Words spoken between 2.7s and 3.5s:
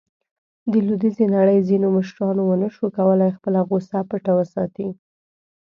شو کولاې